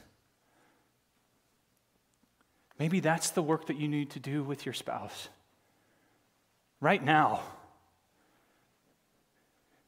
[2.78, 5.28] Maybe that's the work that you need to do with your spouse
[6.80, 7.40] right now.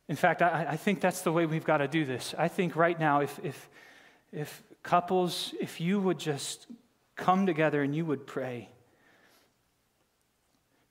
[0.08, 2.34] In fact, I, I, think that's the way we've got to do this.
[2.38, 3.68] I think right now, if, if,
[4.32, 6.68] if couples, if you would just
[7.16, 8.68] come together and you would pray,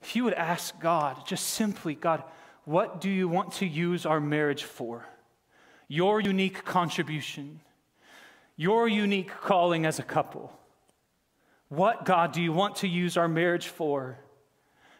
[0.02, 2.22] if you would ask God, just simply, God,
[2.64, 5.06] what do you want to use our marriage for?
[5.88, 7.60] Your unique contribution,
[8.56, 10.52] your unique calling as a couple.
[11.68, 14.18] What, God, do you want to use our marriage for?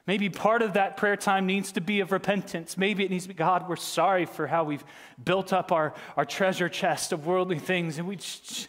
[0.07, 2.77] Maybe part of that prayer time needs to be of repentance.
[2.77, 4.85] Maybe it needs to be, God, we're sorry for how we've
[5.23, 8.69] built up our, our treasure chest of worldly things and we just,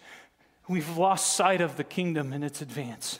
[0.68, 3.20] we've lost sight of the kingdom and its advance.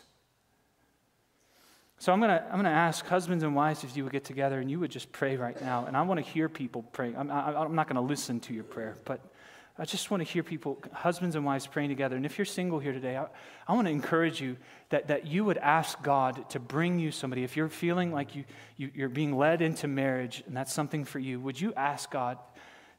[2.00, 4.60] So I'm going to I'm gonna ask husbands and wives if you would get together
[4.60, 5.86] and you would just pray right now.
[5.86, 7.14] And I want to hear people pray.
[7.18, 9.20] I'm, I, am not going to listen to your prayer, but
[9.80, 12.16] I just want to hear people, husbands and wives, praying together.
[12.16, 13.28] And if you're single here today, I,
[13.68, 14.58] I want to encourage you
[14.90, 17.44] that, that you would ask God to bring you somebody.
[17.44, 18.44] If you're feeling like you,
[18.76, 22.38] you, you're being led into marriage and that's something for you, would you ask God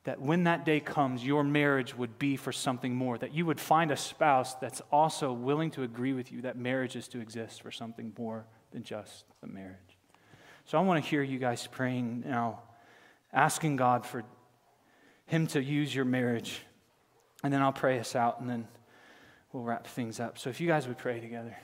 [0.05, 3.17] that when that day comes, your marriage would be for something more?
[3.19, 6.97] That you would find a spouse that's also willing to agree with you that marriage
[6.97, 9.77] is to exist for something more than just the marriage.
[10.65, 12.63] So I want to hear you guys praying now,
[13.33, 14.25] asking God for
[15.27, 16.63] Him to use your marriage.
[17.43, 18.67] And then I'll pray us out and then
[19.53, 20.39] we'll wrap things up.
[20.39, 21.57] So if you guys would pray together.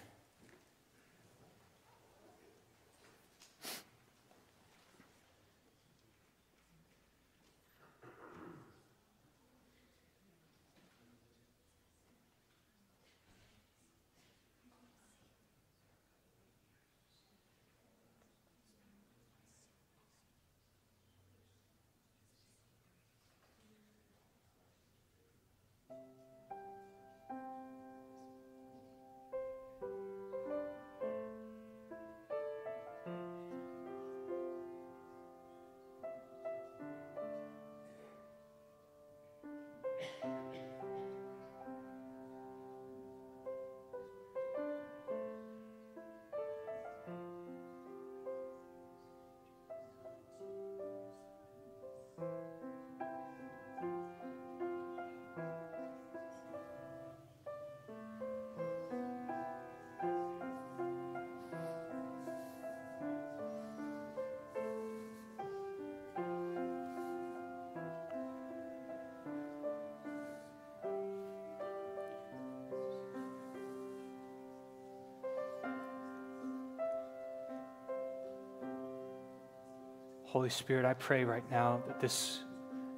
[80.35, 82.41] Holy Spirit, I pray right now that this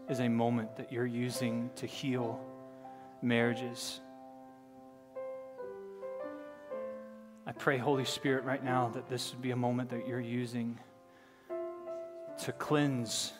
[0.09, 2.41] is a moment that you're using to heal
[3.21, 4.01] marriages.
[7.47, 10.81] I pray, Holy Spirit, right now that this would be a moment that you're using
[12.39, 13.35] to cleanse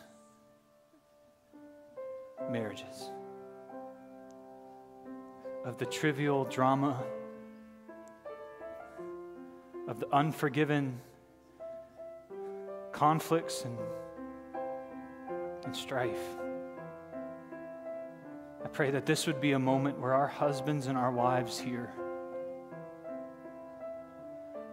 [2.51, 3.09] marriages
[5.65, 7.03] of the trivial drama,
[9.87, 11.01] of the unforgiven
[12.97, 13.77] conflicts and,
[15.65, 16.17] and strife.
[18.65, 21.91] I pray that this would be a moment where our husbands and our wives here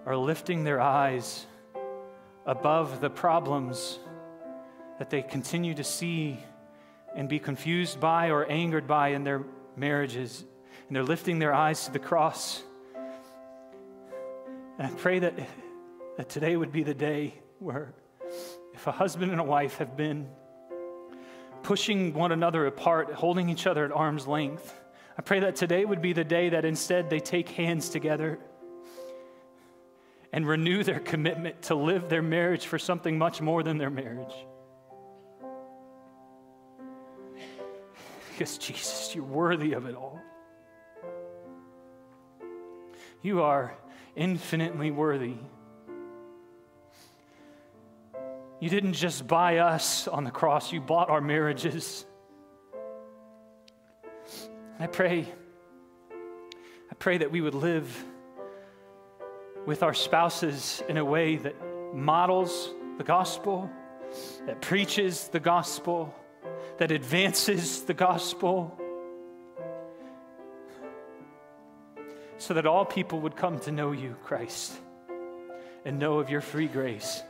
[0.06, 1.44] are lifting their eyes
[2.46, 3.98] above the problems
[4.98, 6.38] that they continue to see
[7.14, 9.44] and be confused by or angered by in their
[9.76, 10.44] marriages.
[10.88, 12.62] And they're lifting their eyes to the cross.
[14.78, 15.34] And I pray that,
[16.16, 17.92] that today would be the day where,
[18.74, 20.28] if a husband and a wife have been
[21.62, 24.74] pushing one another apart, holding each other at arm's length,
[25.16, 28.38] I pray that today would be the day that instead they take hands together
[30.32, 34.34] and renew their commitment to live their marriage for something much more than their marriage.
[38.32, 40.20] Because, Jesus, you're worthy of it all.
[43.22, 43.76] You are
[44.16, 45.36] infinitely worthy.
[48.64, 52.06] You didn't just buy us on the cross, you bought our marriages.
[54.80, 55.28] I pray,
[56.90, 57.94] I pray that we would live
[59.66, 61.54] with our spouses in a way that
[61.94, 63.70] models the gospel,
[64.46, 66.14] that preaches the gospel,
[66.78, 68.80] that advances the gospel,
[72.38, 74.72] so that all people would come to know you, Christ,
[75.84, 77.22] and know of your free grace.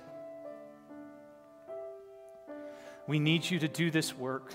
[3.06, 4.52] We need you to do this work.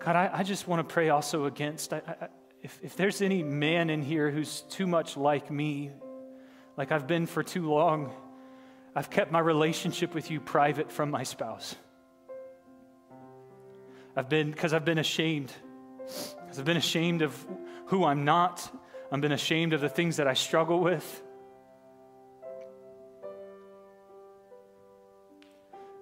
[0.00, 1.92] God, I, I just want to pray also against.
[1.92, 2.28] I, I,
[2.62, 5.90] if, if there's any man in here who's too much like me,
[6.76, 8.12] like I've been for too long,
[8.94, 11.76] I've kept my relationship with you private from my spouse.
[14.16, 15.52] I've been, because I've been ashamed.
[16.06, 17.46] Because I've been ashamed of
[17.86, 18.68] who I'm not.
[19.12, 21.22] I've been ashamed of the things that I struggle with.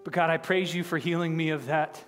[0.06, 2.00] But God, I praise you for healing me of that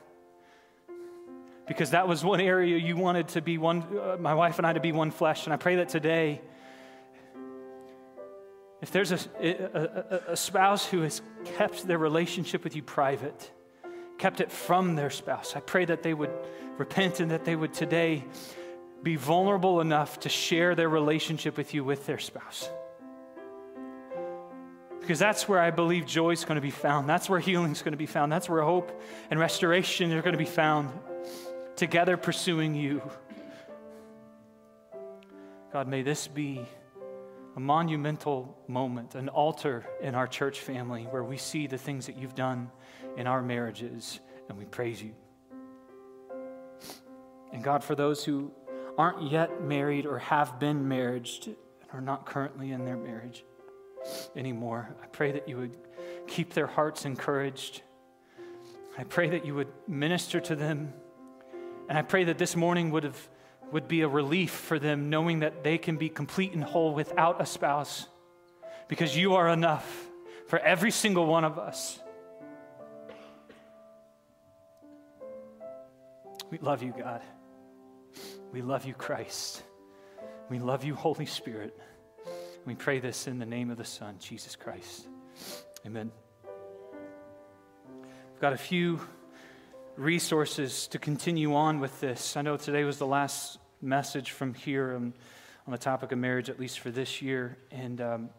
[1.66, 4.72] because that was one area you wanted to be one, uh, my wife and I
[4.72, 5.46] to be one flesh.
[5.46, 6.40] And I pray that today,
[8.80, 11.22] if there's a, a, a, spouse who has
[11.56, 13.50] kept their relationship with you private,
[14.16, 16.30] kept it from their spouse, I pray that they would
[16.76, 18.24] repent and that they would today
[19.02, 22.70] be vulnerable enough to share their relationship with you with their spouse.
[25.08, 27.08] Because that's where I believe joy is going to be found.
[27.08, 28.30] That's where healing is going to be found.
[28.30, 29.00] That's where hope
[29.30, 30.90] and restoration are going to be found
[31.76, 33.00] together pursuing you.
[35.72, 36.60] God, may this be
[37.56, 42.18] a monumental moment, an altar in our church family where we see the things that
[42.18, 42.70] you've done
[43.16, 45.14] in our marriages and we praise you.
[47.50, 48.52] And God, for those who
[48.98, 51.56] aren't yet married or have been married and
[51.94, 53.46] are not currently in their marriage
[54.36, 55.76] anymore, I pray that you would
[56.26, 57.82] keep their hearts encouraged.
[58.96, 60.92] I pray that you would minister to them
[61.88, 63.28] and I pray that this morning would, have,
[63.72, 67.40] would be a relief for them, knowing that they can be complete and whole without
[67.40, 68.06] a spouse,
[68.88, 70.06] because you are enough
[70.48, 71.98] for every single one of us.
[76.50, 77.22] We love you, God.
[78.52, 79.62] We love you, Christ.
[80.50, 81.78] We love you, Holy Spirit.
[82.64, 85.06] We pray this in the name of the Son, Jesus Christ.
[85.86, 86.10] Amen.
[86.44, 89.00] I've got a few
[89.96, 92.36] resources to continue on with this.
[92.36, 95.14] I know today was the last message from here on,
[95.66, 97.56] on the topic of marriage, at least for this year.
[97.70, 98.30] And um,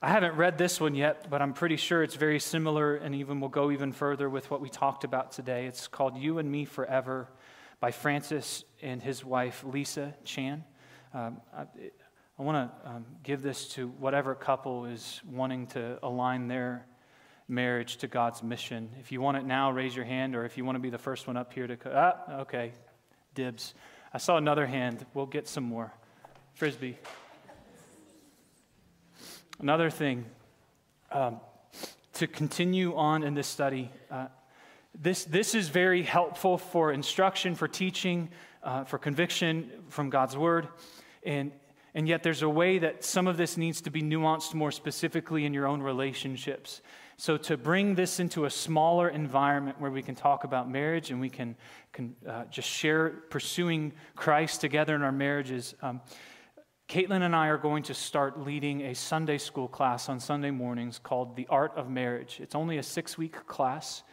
[0.00, 3.40] I haven't read this one yet, but I'm pretty sure it's very similar and even
[3.40, 5.66] will go even further with what we talked about today.
[5.66, 7.28] It's called You and Me Forever
[7.80, 10.64] by Francis and his wife, Lisa Chan.
[11.12, 11.40] Um,
[12.38, 16.86] I want to um, give this to whatever couple is wanting to align their
[17.48, 18.90] marriage to God's mission.
[19.00, 20.98] If you want it now, raise your hand, or if you want to be the
[20.98, 21.76] first one up here to.
[21.92, 22.70] Ah, okay,
[23.34, 23.74] dibs.
[24.14, 25.04] I saw another hand.
[25.14, 25.92] We'll get some more.
[26.54, 26.96] Frisbee.
[29.58, 30.24] Another thing
[31.10, 31.40] um,
[32.12, 33.90] to continue on in this study.
[34.12, 34.28] Uh,
[34.94, 38.28] this, this is very helpful for instruction, for teaching,
[38.62, 40.68] uh, for conviction from God's word.
[41.24, 41.50] And
[41.98, 45.44] And yet, there's a way that some of this needs to be nuanced more specifically
[45.44, 46.80] in your own relationships.
[47.16, 51.20] So, to bring this into a smaller environment where we can talk about marriage and
[51.20, 51.56] we can,
[51.92, 56.00] can uh, just share pursuing Christ together in our marriages, um,
[56.88, 61.00] Caitlin and I are going to start leading a Sunday school class on Sunday mornings
[61.00, 62.38] called The Art of Marriage.
[62.40, 64.04] It's only a six week class.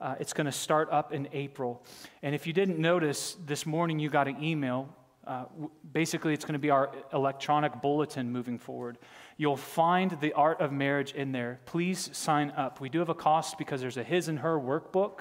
[0.00, 1.84] Uh, it's going to start up in April.
[2.22, 4.94] And if you didn't notice, this morning you got an email.
[5.26, 5.44] Uh,
[5.92, 8.98] basically, it's going to be our electronic bulletin moving forward.
[9.36, 11.60] You'll find the art of marriage in there.
[11.64, 12.80] Please sign up.
[12.80, 15.20] We do have a cost because there's a his and her workbook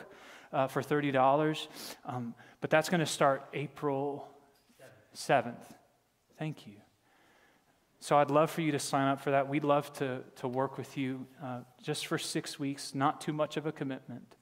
[0.51, 1.67] uh, for $30,
[2.05, 4.27] um, but that's going to start April
[5.15, 5.63] 7th.
[6.37, 6.73] Thank you.
[7.99, 9.47] So I'd love for you to sign up for that.
[9.47, 13.57] We'd love to, to work with you uh, just for six weeks, not too much
[13.57, 14.35] of a commitment.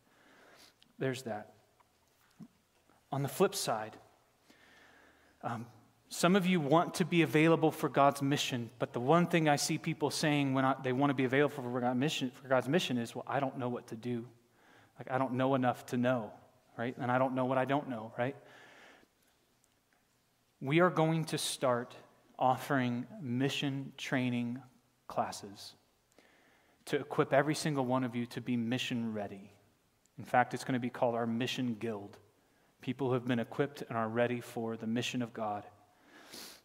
[0.98, 1.54] There's that.
[3.12, 3.98] On the flip side,
[5.44, 5.66] um,
[6.10, 9.58] some of you want to be available for God's mission, but the one thing I
[9.58, 12.68] see people saying when I, they want to be available for God's mission, for God's
[12.68, 14.26] mission is, well, I don't know what to do.
[14.98, 16.32] Like, I don't know enough to know,
[16.78, 16.96] right?
[16.98, 18.36] And I don't know what I don't know, right?
[20.62, 21.96] We are going to start
[22.38, 24.60] offering mission training
[25.08, 25.74] classes
[26.86, 29.54] to equip every single one of you to be mission ready.
[30.18, 32.18] In fact, it's going to be called our Mission Guild.
[32.82, 35.64] People who have been equipped and are ready for the mission of God.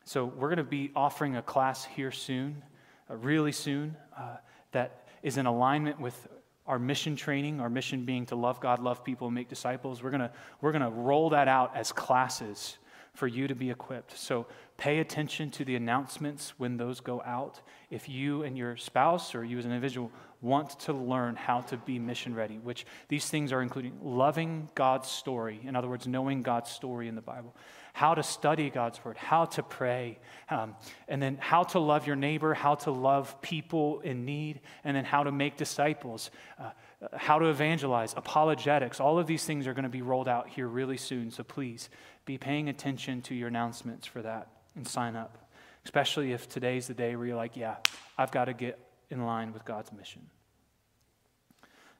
[0.04, 2.62] So, we're going to be offering a class here soon,
[3.10, 4.36] uh, really soon, uh,
[4.72, 6.28] that is in alignment with
[6.66, 10.02] our mission training, our mission being to love God, love people, and make disciples.
[10.02, 12.78] We're going to, we're going to roll that out as classes
[13.14, 14.18] for you to be equipped.
[14.18, 14.46] So
[14.76, 17.60] pay attention to the announcements when those go out.
[17.90, 20.10] If you and your spouse or you as an individual
[20.42, 25.08] want to learn how to be mission ready, which these things are including loving God's
[25.08, 27.56] story, in other words, knowing God's story in the Bible,
[27.94, 30.18] how to study God's word, how to pray,
[30.50, 30.74] um,
[31.06, 35.04] and then how to love your neighbor, how to love people in need, and then
[35.04, 36.30] how to make disciples.
[36.60, 36.70] Uh,
[37.12, 40.66] how to evangelize, apologetics, all of these things are going to be rolled out here
[40.66, 41.30] really soon.
[41.30, 41.90] So please
[42.24, 45.48] be paying attention to your announcements for that and sign up,
[45.84, 47.76] especially if today's the day where you're like, yeah,
[48.16, 48.78] I've got to get
[49.10, 50.22] in line with God's mission.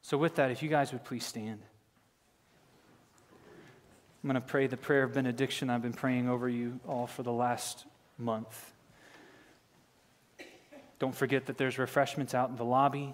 [0.03, 1.61] So, with that, if you guys would please stand.
[4.22, 7.22] I'm going to pray the prayer of benediction I've been praying over you all for
[7.22, 7.85] the last
[8.16, 8.72] month.
[10.99, 13.12] Don't forget that there's refreshments out in the lobby,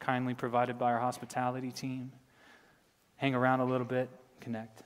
[0.00, 2.12] kindly provided by our hospitality team.
[3.16, 4.82] Hang around a little bit, connect.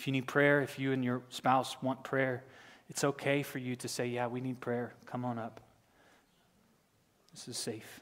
[0.00, 2.42] If you need prayer, if you and your spouse want prayer,
[2.88, 4.94] it's okay for you to say, Yeah, we need prayer.
[5.04, 5.60] Come on up.
[7.34, 8.00] This is safe.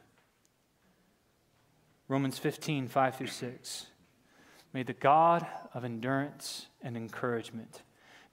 [2.07, 3.87] Romans 15, 5 through 6.
[4.73, 5.45] May the God
[5.75, 7.83] of endurance and encouragement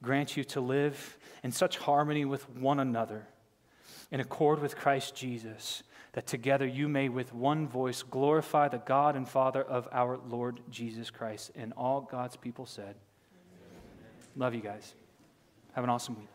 [0.04, 3.26] grant you to live in such harmony with one another,
[4.12, 5.82] in accord with Christ Jesus,
[6.14, 10.62] that together you may with one voice glorify the God and Father of our Lord
[10.70, 11.50] Jesus Christ.
[11.56, 12.96] And all God's people said,
[14.36, 14.94] Love you guys.
[15.74, 16.35] Have an awesome week.